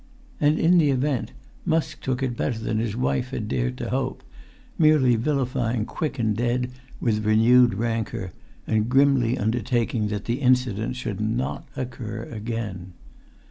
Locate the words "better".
2.35-2.57